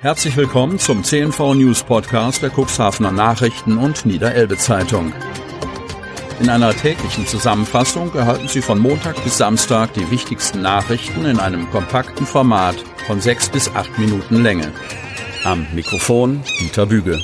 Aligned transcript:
Herzlich 0.00 0.36
willkommen 0.36 0.78
zum 0.78 1.02
CNV 1.02 1.54
News 1.54 1.82
Podcast 1.82 2.40
der 2.40 2.50
Cuxhavener 2.50 3.10
Nachrichten 3.10 3.78
und 3.78 4.06
Niederelbe 4.06 4.56
Zeitung. 4.56 5.12
In 6.38 6.48
einer 6.48 6.72
täglichen 6.72 7.26
Zusammenfassung 7.26 8.14
erhalten 8.14 8.46
Sie 8.46 8.62
von 8.62 8.78
Montag 8.78 9.20
bis 9.24 9.38
Samstag 9.38 9.92
die 9.94 10.08
wichtigsten 10.12 10.62
Nachrichten 10.62 11.24
in 11.24 11.40
einem 11.40 11.68
kompakten 11.70 12.26
Format 12.26 12.76
von 13.08 13.20
sechs 13.20 13.48
bis 13.48 13.74
acht 13.74 13.98
Minuten 13.98 14.40
Länge. 14.40 14.72
Am 15.42 15.66
Mikrofon 15.74 16.44
Dieter 16.60 16.86
Büge. 16.86 17.20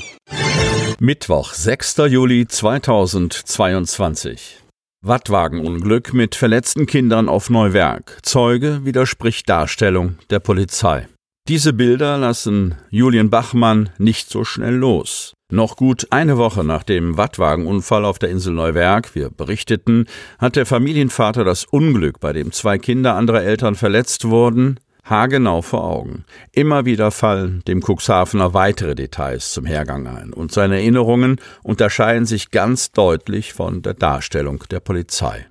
Mittwoch, 0.98 1.54
6. 1.54 1.98
Juli 2.09 2.48
2022. 2.48 4.59
Wattwagenunglück 5.00 6.12
mit 6.12 6.34
verletzten 6.34 6.86
Kindern 6.86 7.29
auf 7.29 7.50
Neuwerk. 7.50 8.18
Zeuge 8.22 8.84
widerspricht 8.84 9.48
Darstellung 9.48 10.18
der 10.30 10.41
Polizei. 10.41 11.06
Diese 11.46 11.74
Bilder 11.74 12.16
lassen 12.16 12.76
Julian 12.88 13.29
Bachmann 13.29 13.90
nicht 13.98 14.30
so 14.30 14.44
schnell 14.44 14.76
los. 14.76 15.35
Noch 15.50 15.76
gut 15.76 16.07
eine 16.08 16.39
Woche 16.39 16.64
nach 16.64 16.85
dem 16.85 17.18
Wattwagenunfall 17.18 18.07
auf 18.07 18.18
der 18.18 18.30
Insel 18.30 18.54
Neuwerk, 18.54 19.14
wir 19.14 19.29
berichteten, 19.29 20.07
hat 20.38 20.57
der 20.57 20.64
Familienvater 20.64 21.44
das 21.44 21.66
Unglück, 21.66 22.18
bei 22.18 22.32
dem 22.32 22.50
zwei 22.50 22.79
Kinder 22.79 23.14
anderer 23.14 23.43
Eltern 23.43 23.75
verletzt 23.75 24.25
wurden, 24.25 24.80
haargenau 25.04 25.61
vor 25.61 25.85
Augen. 25.85 26.25
Immer 26.52 26.86
wieder 26.86 27.11
fallen 27.11 27.63
dem 27.68 27.82
Cuxhavener 27.82 28.54
weitere 28.54 28.94
Details 28.94 29.52
zum 29.52 29.66
Hergang 29.66 30.07
ein, 30.07 30.32
und 30.32 30.50
seine 30.50 30.76
Erinnerungen 30.76 31.36
unterscheiden 31.63 32.24
sich 32.24 32.52
ganz 32.52 32.91
deutlich 32.92 33.52
von 33.52 33.83
der 33.83 33.92
Darstellung 33.92 34.64
der 34.70 34.80
Polizei. 34.80 35.47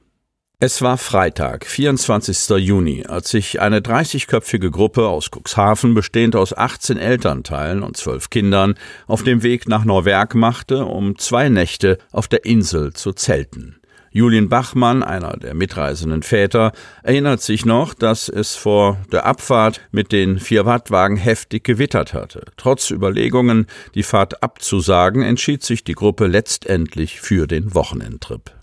Es 0.65 0.81
war 0.81 0.97
Freitag, 0.97 1.65
24. 1.65 2.51
Juni, 2.57 3.05
als 3.05 3.31
sich 3.31 3.59
eine 3.59 3.81
30-köpfige 3.81 4.71
Gruppe 4.71 5.09
aus 5.09 5.29
Cuxhaven, 5.29 5.93
bestehend 5.93 6.37
aus 6.37 6.55
18 6.55 6.97
Elternteilen 6.97 7.83
und 7.83 7.97
12 7.97 8.29
Kindern, 8.29 8.75
auf 9.05 9.23
dem 9.23 9.43
Weg 9.43 9.67
nach 9.67 9.83
Norwerk 9.83 10.35
machte, 10.35 10.85
um 10.85 11.17
zwei 11.17 11.49
Nächte 11.49 11.97
auf 12.13 12.29
der 12.29 12.45
Insel 12.45 12.93
zu 12.93 13.11
zelten. 13.11 13.81
Julian 14.11 14.47
Bachmann, 14.47 15.03
einer 15.03 15.35
der 15.35 15.53
mitreisenden 15.53 16.23
Väter, 16.23 16.71
erinnert 17.01 17.41
sich 17.41 17.65
noch, 17.65 17.93
dass 17.93 18.29
es 18.29 18.55
vor 18.55 18.99
der 19.11 19.25
Abfahrt 19.25 19.81
mit 19.91 20.13
den 20.13 20.39
vier 20.39 20.65
Wattwagen 20.65 21.17
heftig 21.17 21.65
gewittert 21.65 22.13
hatte. 22.13 22.45
Trotz 22.55 22.89
Überlegungen, 22.89 23.67
die 23.95 24.03
Fahrt 24.03 24.41
abzusagen, 24.41 25.23
entschied 25.23 25.61
sich 25.61 25.83
die 25.83 25.95
Gruppe 25.95 26.27
letztendlich 26.27 27.19
für 27.19 27.47
den 27.47 27.73
Wochenendtrip. 27.73 28.62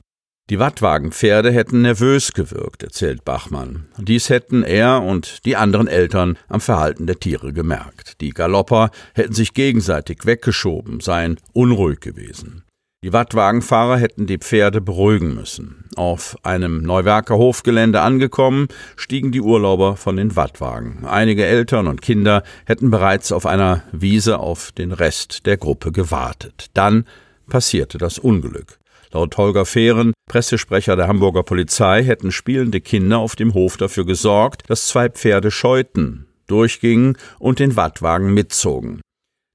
Die 0.50 0.58
Wattwagenpferde 0.58 1.52
hätten 1.52 1.82
nervös 1.82 2.32
gewirkt, 2.32 2.82
erzählt 2.82 3.24
Bachmann. 3.24 3.86
Dies 3.98 4.30
hätten 4.30 4.64
er 4.64 5.00
und 5.00 5.44
die 5.44 5.54
anderen 5.54 5.86
Eltern 5.86 6.36
am 6.48 6.60
Verhalten 6.60 7.06
der 7.06 7.20
Tiere 7.20 7.52
gemerkt. 7.52 8.20
Die 8.20 8.30
Galopper 8.30 8.90
hätten 9.14 9.32
sich 9.32 9.54
gegenseitig 9.54 10.26
weggeschoben, 10.26 10.98
seien 10.98 11.36
unruhig 11.52 12.00
gewesen. 12.00 12.64
Die 13.04 13.12
Wattwagenfahrer 13.12 13.96
hätten 13.96 14.26
die 14.26 14.38
Pferde 14.38 14.80
beruhigen 14.80 15.34
müssen. 15.34 15.84
Auf 15.94 16.36
einem 16.42 16.82
Neuwerker 16.82 17.36
Hofgelände 17.36 18.00
angekommen, 18.00 18.66
stiegen 18.96 19.30
die 19.30 19.40
Urlauber 19.40 19.96
von 19.96 20.16
den 20.16 20.34
Wattwagen. 20.34 21.06
Einige 21.06 21.46
Eltern 21.46 21.86
und 21.86 22.02
Kinder 22.02 22.42
hätten 22.66 22.90
bereits 22.90 23.30
auf 23.30 23.46
einer 23.46 23.84
Wiese 23.92 24.40
auf 24.40 24.72
den 24.72 24.90
Rest 24.90 25.46
der 25.46 25.58
Gruppe 25.58 25.92
gewartet. 25.92 26.66
Dann 26.74 27.06
passierte 27.48 27.98
das 27.98 28.18
Unglück. 28.18 28.79
Laut 29.12 29.36
Holger 29.36 29.64
Fehren, 29.64 30.12
Pressesprecher 30.28 30.94
der 30.94 31.08
Hamburger 31.08 31.42
Polizei, 31.42 32.04
hätten 32.04 32.30
spielende 32.30 32.80
Kinder 32.80 33.18
auf 33.18 33.34
dem 33.34 33.54
Hof 33.54 33.76
dafür 33.76 34.06
gesorgt, 34.06 34.62
dass 34.68 34.86
zwei 34.86 35.08
Pferde 35.08 35.50
scheuten, 35.50 36.26
durchgingen 36.46 37.16
und 37.38 37.58
den 37.58 37.76
Wattwagen 37.76 38.32
mitzogen. 38.32 39.00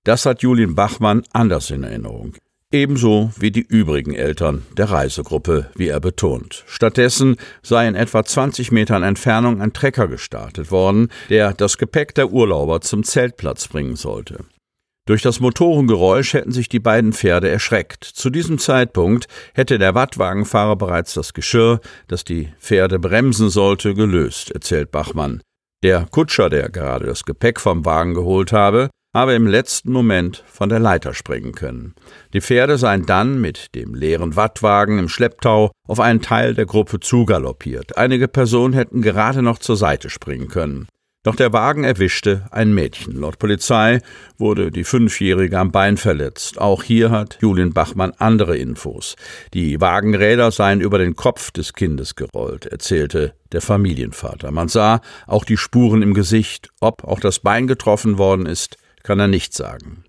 Das 0.03 0.25
hat 0.25 0.41
Julien 0.41 0.75
Bachmann 0.75 1.23
anders 1.31 1.71
in 1.71 1.83
Erinnerung. 1.83 2.35
Ebenso 2.71 3.31
wie 3.37 3.51
die 3.51 3.61
übrigen 3.61 4.13
Eltern 4.13 4.65
der 4.75 4.89
Reisegruppe, 4.89 5.71
wie 5.75 5.87
er 5.87 6.01
betont. 6.01 6.63
Stattdessen 6.67 7.37
sei 7.61 7.87
in 7.87 7.95
etwa 7.95 8.25
20 8.25 8.71
Metern 8.71 9.03
Entfernung 9.03 9.61
ein 9.61 9.71
Trecker 9.71 10.07
gestartet 10.07 10.71
worden, 10.71 11.09
der 11.29 11.53
das 11.53 11.77
Gepäck 11.77 12.13
der 12.15 12.31
Urlauber 12.31 12.81
zum 12.81 13.03
Zeltplatz 13.03 13.67
bringen 13.67 13.95
sollte. 13.95 14.43
Durch 15.07 15.21
das 15.21 15.39
Motorengeräusch 15.39 16.33
hätten 16.33 16.51
sich 16.51 16.67
die 16.67 16.79
beiden 16.79 17.13
Pferde 17.13 17.47
erschreckt. 17.47 18.03
Zu 18.03 18.31
diesem 18.31 18.57
Zeitpunkt 18.57 19.27
hätte 19.53 19.77
der 19.77 19.93
Wattwagenfahrer 19.93 20.75
bereits 20.75 21.13
das 21.13 21.33
Geschirr, 21.33 21.79
das 22.07 22.23
die 22.23 22.51
Pferde 22.59 22.97
bremsen 22.97 23.51
sollte, 23.51 23.93
gelöst, 23.93 24.49
erzählt 24.49 24.89
Bachmann. 24.91 25.41
Der 25.83 26.07
Kutscher, 26.09 26.49
der 26.49 26.69
gerade 26.69 27.05
das 27.05 27.23
Gepäck 27.23 27.59
vom 27.59 27.85
Wagen 27.85 28.15
geholt 28.15 28.51
habe, 28.51 28.89
habe 29.13 29.35
im 29.35 29.45
letzten 29.45 29.91
Moment 29.91 30.43
von 30.47 30.69
der 30.69 30.79
Leiter 30.79 31.13
springen 31.13 31.53
können. 31.53 31.93
Die 32.33 32.41
Pferde 32.41 32.79
seien 32.79 33.05
dann 33.05 33.39
mit 33.39 33.75
dem 33.75 33.93
leeren 33.93 34.35
Wattwagen 34.35 34.97
im 34.97 35.07
Schlepptau 35.07 35.71
auf 35.87 35.99
einen 35.99 36.21
Teil 36.21 36.55
der 36.55 36.65
Gruppe 36.65 36.99
zugaloppiert. 36.99 37.95
Einige 37.95 38.27
Personen 38.27 38.73
hätten 38.73 39.03
gerade 39.03 39.43
noch 39.43 39.59
zur 39.59 39.77
Seite 39.77 40.09
springen 40.09 40.47
können. 40.47 40.87
Doch 41.25 41.35
der 41.35 41.53
Wagen 41.53 41.83
erwischte 41.83 42.45
ein 42.51 42.75
Mädchen. 42.75 43.19
Laut 43.19 43.39
Polizei 43.39 43.99
wurde 44.37 44.69
die 44.69 44.83
Fünfjährige 44.83 45.57
am 45.57 45.71
Bein 45.71 45.97
verletzt. 45.97 46.59
Auch 46.61 46.83
hier 46.83 47.09
hat 47.09 47.39
Julian 47.41 47.73
Bachmann 47.73 48.13
andere 48.19 48.55
Infos. 48.55 49.15
Die 49.51 49.81
Wagenräder 49.81 50.51
seien 50.51 50.81
über 50.81 50.99
den 50.99 51.15
Kopf 51.15 51.49
des 51.49 51.73
Kindes 51.73 52.13
gerollt, 52.13 52.67
erzählte 52.67 53.33
der 53.51 53.61
Familienvater. 53.61 54.51
Man 54.51 54.67
sah 54.67 55.01
auch 55.25 55.45
die 55.45 55.57
Spuren 55.57 56.03
im 56.03 56.13
Gesicht. 56.13 56.69
Ob 56.79 57.03
auch 57.03 57.19
das 57.19 57.39
Bein 57.39 57.65
getroffen 57.65 58.19
worden 58.19 58.45
ist, 58.45 58.77
kann 59.01 59.19
er 59.19 59.27
nicht 59.27 59.55
sagen. 59.55 60.04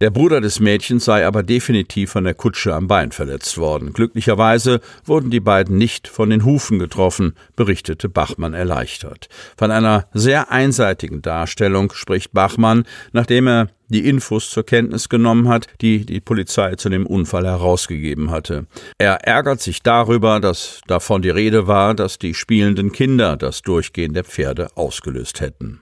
Der 0.00 0.10
Bruder 0.10 0.40
des 0.40 0.58
Mädchens 0.58 1.04
sei 1.04 1.24
aber 1.24 1.44
definitiv 1.44 2.10
von 2.10 2.24
der 2.24 2.34
Kutsche 2.34 2.74
am 2.74 2.88
Bein 2.88 3.12
verletzt 3.12 3.58
worden. 3.58 3.92
Glücklicherweise 3.92 4.80
wurden 5.04 5.30
die 5.30 5.38
beiden 5.38 5.78
nicht 5.78 6.08
von 6.08 6.30
den 6.30 6.44
Hufen 6.44 6.80
getroffen, 6.80 7.34
berichtete 7.54 8.08
Bachmann 8.08 8.54
erleichtert. 8.54 9.28
Von 9.56 9.70
einer 9.70 10.08
sehr 10.12 10.50
einseitigen 10.50 11.22
Darstellung 11.22 11.92
spricht 11.92 12.32
Bachmann, 12.32 12.86
nachdem 13.12 13.46
er 13.46 13.68
die 13.88 14.08
Infos 14.08 14.50
zur 14.50 14.64
Kenntnis 14.64 15.08
genommen 15.08 15.48
hat, 15.48 15.66
die 15.80 16.04
die 16.04 16.20
Polizei 16.20 16.74
zu 16.76 16.88
dem 16.88 17.06
Unfall 17.06 17.46
herausgegeben 17.46 18.30
hatte. 18.30 18.66
Er 18.98 19.24
ärgert 19.26 19.60
sich 19.60 19.82
darüber, 19.82 20.40
dass 20.40 20.80
davon 20.86 21.22
die 21.22 21.30
Rede 21.30 21.66
war, 21.66 21.94
dass 21.94 22.18
die 22.18 22.34
spielenden 22.34 22.92
Kinder 22.92 23.36
das 23.36 23.62
Durchgehen 23.62 24.14
der 24.14 24.24
Pferde 24.24 24.68
ausgelöst 24.76 25.40
hätten. 25.40 25.80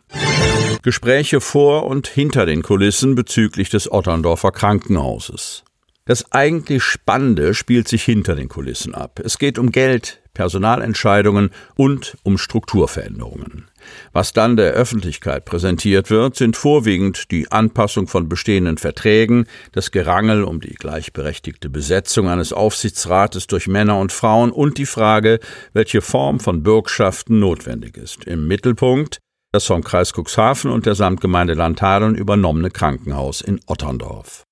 Gespräche 0.83 1.41
vor 1.41 1.87
und 1.87 2.09
hinter 2.09 2.47
den 2.47 2.63
Kulissen 2.63 3.15
bezüglich 3.15 3.71
des 3.71 3.91
Otterndorfer 3.91 4.51
Krankenhauses. 4.51 5.65
Das 6.05 6.33
eigentlich 6.33 6.83
Spannende 6.83 7.55
spielt 7.55 7.87
sich 7.87 8.03
hinter 8.03 8.35
den 8.35 8.49
Kulissen 8.49 8.93
ab. 8.95 9.21
Es 9.23 9.39
geht 9.39 9.57
um 9.59 9.71
Geld, 9.71 10.22
Personalentscheidungen 10.35 11.51
und 11.77 12.17
um 12.23 12.39
Strukturveränderungen. 12.39 13.69
Was 14.13 14.33
dann 14.33 14.57
der 14.57 14.73
Öffentlichkeit 14.73 15.45
präsentiert 15.45 16.11
wird, 16.11 16.37
sind 16.37 16.57
vorwiegend 16.57 17.31
die 17.31 17.51
Anpassung 17.51 18.07
von 18.07 18.29
bestehenden 18.29 18.79
Verträgen, 18.79 19.47
das 19.73 19.91
Gerangel 19.91 20.45
um 20.45 20.61
die 20.61 20.75
gleichberechtigte 20.75 21.69
Besetzung 21.69 22.29
eines 22.29 22.53
Aufsichtsrates 22.53 23.47
durch 23.47 23.67
Männer 23.67 23.99
und 23.99 24.13
Frauen 24.13 24.53
und 24.53 24.79
die 24.79 24.87
Frage, 24.87 25.41
welche 25.73 26.01
Form 26.01 26.41
von 26.41 26.63
Bürgschaften 26.63 27.41
notwendig 27.41 27.97
ist. 27.97 28.25
Im 28.25 28.47
Mittelpunkt 28.47 29.19
das 29.53 29.67
vom 29.67 29.85
Kreis 29.85 30.15
Cuxhaven 30.15 30.71
und 30.71 30.87
der 30.87 30.95
Samtgemeinde 30.95 31.53
Landhadeln 31.53 32.15
übernommene 32.15 32.71
Krankenhaus 32.71 33.43
in 33.43 33.61
Otterndorf. 33.67 34.45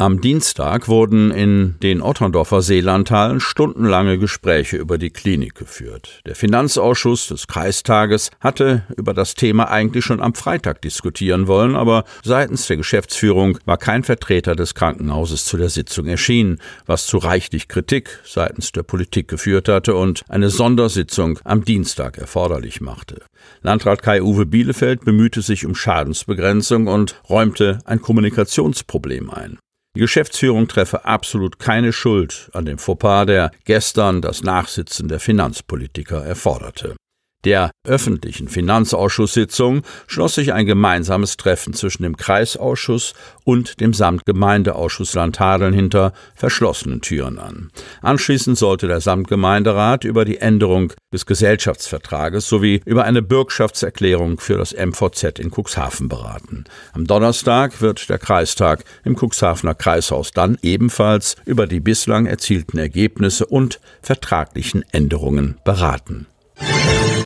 Am 0.00 0.20
Dienstag 0.20 0.86
wurden 0.86 1.32
in 1.32 1.74
den 1.82 2.02
Otterndorfer 2.02 2.62
Seelandhallen 2.62 3.40
stundenlange 3.40 4.16
Gespräche 4.16 4.76
über 4.76 4.96
die 4.96 5.10
Klinik 5.10 5.56
geführt. 5.56 6.20
Der 6.24 6.36
Finanzausschuss 6.36 7.26
des 7.26 7.48
Kreistages 7.48 8.30
hatte 8.38 8.84
über 8.96 9.12
das 9.12 9.34
Thema 9.34 9.72
eigentlich 9.72 10.04
schon 10.04 10.20
am 10.20 10.34
Freitag 10.34 10.82
diskutieren 10.82 11.48
wollen, 11.48 11.74
aber 11.74 12.04
seitens 12.22 12.68
der 12.68 12.76
Geschäftsführung 12.76 13.58
war 13.64 13.76
kein 13.76 14.04
Vertreter 14.04 14.54
des 14.54 14.76
Krankenhauses 14.76 15.44
zu 15.46 15.56
der 15.56 15.68
Sitzung 15.68 16.06
erschienen, 16.06 16.60
was 16.86 17.08
zu 17.08 17.18
reichlich 17.18 17.66
Kritik 17.66 18.20
seitens 18.24 18.70
der 18.70 18.84
Politik 18.84 19.26
geführt 19.26 19.68
hatte 19.68 19.96
und 19.96 20.22
eine 20.28 20.50
Sondersitzung 20.50 21.40
am 21.42 21.64
Dienstag 21.64 22.18
erforderlich 22.18 22.80
machte. 22.80 23.22
Landrat 23.62 24.04
Kai-Uwe 24.04 24.46
Bielefeld 24.46 25.04
bemühte 25.04 25.42
sich 25.42 25.66
um 25.66 25.74
Schadensbegrenzung 25.74 26.86
und 26.86 27.20
räumte 27.28 27.80
ein 27.84 28.00
Kommunikationsproblem 28.00 29.30
ein. 29.30 29.58
Die 29.98 30.02
Geschäftsführung 30.02 30.68
treffe 30.68 31.06
absolut 31.06 31.58
keine 31.58 31.92
Schuld 31.92 32.50
an 32.52 32.64
dem 32.66 32.78
Fauxpas, 32.78 33.26
der 33.26 33.50
gestern 33.64 34.22
das 34.22 34.44
Nachsitzen 34.44 35.08
der 35.08 35.18
Finanzpolitiker 35.18 36.24
erforderte. 36.24 36.94
Der 37.44 37.70
öffentlichen 37.86 38.48
Finanzausschusssitzung 38.48 39.82
schloss 40.08 40.34
sich 40.34 40.52
ein 40.52 40.66
gemeinsames 40.66 41.36
Treffen 41.36 41.72
zwischen 41.72 42.02
dem 42.02 42.16
Kreisausschuss 42.16 43.14
und 43.44 43.80
dem 43.80 43.94
Samtgemeindeausschuss 43.94 45.14
Landhadeln 45.14 45.72
hinter 45.72 46.12
verschlossenen 46.34 47.00
Türen 47.00 47.38
an. 47.38 47.70
Anschließend 48.02 48.58
sollte 48.58 48.88
der 48.88 49.00
Samtgemeinderat 49.00 50.04
über 50.04 50.24
die 50.24 50.38
Änderung 50.38 50.92
des 51.12 51.26
Gesellschaftsvertrages 51.26 52.48
sowie 52.48 52.82
über 52.84 53.04
eine 53.04 53.22
Bürgschaftserklärung 53.22 54.40
für 54.40 54.58
das 54.58 54.74
MVZ 54.74 55.38
in 55.38 55.50
Cuxhaven 55.50 56.08
beraten. 56.08 56.64
Am 56.92 57.06
Donnerstag 57.06 57.80
wird 57.80 58.10
der 58.10 58.18
Kreistag 58.18 58.84
im 59.04 59.16
Cuxhavener 59.16 59.74
Kreishaus 59.74 60.32
dann 60.32 60.58
ebenfalls 60.62 61.36
über 61.46 61.66
die 61.66 61.80
bislang 61.80 62.26
erzielten 62.26 62.78
Ergebnisse 62.78 63.46
und 63.46 63.80
vertraglichen 64.02 64.84
Änderungen 64.92 65.56
beraten. 65.64 66.26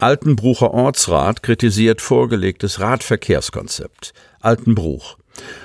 Altenbrucher 0.01 0.73
Ortsrat 0.75 1.43
kritisiert 1.43 2.01
vorgelegtes 2.01 2.81
Radverkehrskonzept. 2.81 4.13
Altenbruch. 4.41 5.17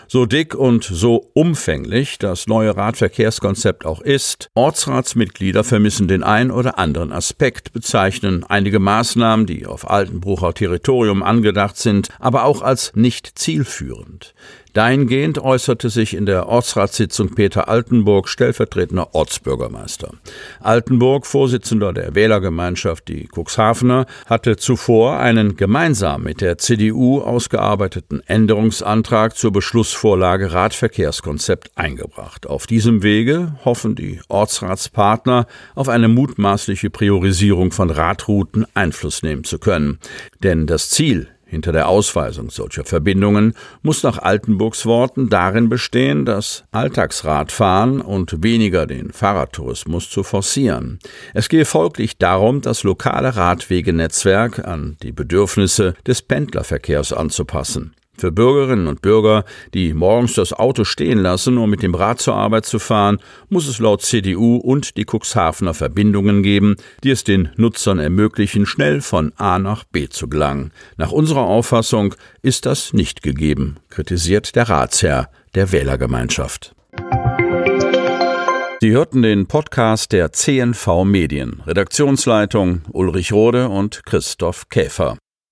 So 0.08 0.26
dick 0.26 0.56
und 0.56 0.86
so 0.86 1.30
umfänglich 1.34 2.18
das 2.18 2.48
neue 2.48 2.78
Radverkehrskonzept 2.78 3.86
auch 3.86 4.00
ist, 4.00 4.50
Ortsratsmitglieder 4.54 5.64
vermissen 5.66 6.08
den 6.08 6.24
ein 6.24 6.52
oder 6.52 6.80
anderen 6.80 7.12
Aspekt, 7.12 7.74
bezeichnen 7.74 8.46
einige 8.46 8.80
Maßnahmen, 8.80 9.46
die 9.46 9.66
auf 9.66 9.90
Altenbrucher 9.90 10.54
Territorium 10.54 11.24
angedacht 11.24 11.76
sind, 11.78 12.10
aber 12.20 12.46
auch 12.46 12.62
als 12.62 12.94
nicht 12.96 13.38
zielführend. 13.38 14.34
Dahingehend 14.78 15.40
äußerte 15.40 15.90
sich 15.90 16.14
in 16.14 16.28
der 16.28 16.48
Ortsratssitzung 16.48 17.34
Peter 17.34 17.68
Altenburg, 17.68 18.30
stellvertretender 18.30 19.16
Ortsbürgermeister. 19.16 20.12
Altenburg, 20.60 21.26
Vorsitzender 21.26 21.94
der 21.94 22.14
Wählergemeinschaft 22.14 23.08
Die 23.08 23.28
Cuxhavener, 23.28 24.06
hatte 24.28 24.56
zuvor 24.56 25.18
einen 25.18 25.58
gemeinsam 25.58 26.22
mit 26.22 26.42
der 26.42 26.60
CDU 26.60 27.22
ausgearbeiteten 27.22 28.22
Änderungsantrag 28.28 29.36
zur 29.36 29.52
Beschlussvorlage 29.52 30.54
Radverkehrskonzept 30.54 31.72
eingebracht. 31.74 32.46
Auf 32.46 32.68
diesem 32.68 33.02
Wege 33.02 33.56
hoffen 33.66 33.96
die 33.96 34.20
Ortsratspartner 34.28 35.48
auf 35.74 35.90
eine 35.90 36.08
mutmaßliche 36.08 36.92
Priorisierung 36.92 37.72
von 37.72 37.90
Radrouten 37.90 38.68
Einfluss 38.76 39.24
nehmen 39.24 39.44
zu 39.44 39.58
können. 39.58 39.98
Denn 40.44 40.68
das 40.68 40.92
Ziel 40.92 41.30
hinter 41.48 41.72
der 41.72 41.88
Ausweisung 41.88 42.50
solcher 42.50 42.86
Verbindungen 42.86 43.54
muss 43.82 44.04
nach 44.04 44.20
Altenburgs 44.20 44.86
Worten 44.86 45.30
darin 45.30 45.70
bestehen, 45.70 46.26
das 46.26 46.64
Alltagsradfahren 46.72 48.02
und 48.02 48.44
weniger 48.44 48.86
den 48.86 49.12
Fahrradtourismus 49.12 50.10
zu 50.10 50.24
forcieren. 50.24 51.00
Es 51.34 51.50
gehe 51.50 51.66
folglich 51.66 52.18
darum, 52.18 52.62
das 52.62 52.84
lokale 52.84 53.36
Radwegenetzwerk 53.36 54.66
an 54.66 54.98
die 55.02 55.12
Bedürfnisse 55.12 55.96
des 56.06 56.22
Pendlerverkehrs 56.22 57.14
anzupassen. 57.14 57.97
Für 58.20 58.32
Bürgerinnen 58.32 58.88
und 58.88 59.04
Bürger, 59.04 59.46
die 59.76 59.94
morgens 59.94 60.34
das 60.34 60.52
Auto 60.52 60.86
stehen 60.86 61.20
lassen, 61.20 61.60
um 61.60 61.70
mit 61.70 61.84
dem 61.84 61.94
Rad 61.94 62.20
zur 62.20 62.34
Arbeit 62.34 62.66
zu 62.66 62.80
fahren, 62.80 63.20
muss 63.50 63.68
es 63.68 63.78
laut 63.78 64.02
CDU 64.02 64.58
und 64.58 64.98
die 64.98 65.06
Cuxhavener 65.06 65.76
Verbindungen 65.76 66.42
geben, 66.42 66.78
die 67.04 67.12
es 67.12 67.24
den 67.24 67.50
Nutzern 67.58 68.00
ermöglichen, 68.00 68.66
schnell 68.66 69.02
von 69.02 69.34
A 69.38 69.60
nach 69.60 69.84
B 69.84 70.10
zu 70.10 70.28
gelangen. 70.28 70.72
Nach 70.98 71.12
unserer 71.12 71.44
Auffassung 71.44 72.16
ist 72.42 72.66
das 72.66 72.92
nicht 72.92 73.22
gegeben, 73.22 73.76
kritisiert 73.90 74.56
der 74.56 74.68
Ratsherr 74.68 75.30
der 75.54 75.72
Wählergemeinschaft. 75.72 76.74
Sie 78.80 78.92
hörten 78.92 79.22
den 79.22 79.48
Podcast 79.48 80.12
der 80.12 80.32
CNV 80.32 81.04
Medien. 81.04 81.62
Redaktionsleitung 81.66 82.82
Ulrich 82.92 83.32
Rode 83.32 83.70
und 83.70 84.06
Christoph 84.06 84.70
Käfer. 84.70 85.18